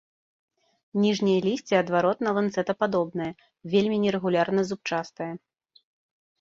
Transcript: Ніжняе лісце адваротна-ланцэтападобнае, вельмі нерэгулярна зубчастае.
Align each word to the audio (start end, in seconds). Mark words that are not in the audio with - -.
Ніжняе 1.03 1.35
лісце 1.47 1.73
адваротна-ланцэтападобнае, 1.83 3.29
вельмі 3.77 3.97
нерэгулярна 4.07 4.61
зубчастае. 4.71 5.33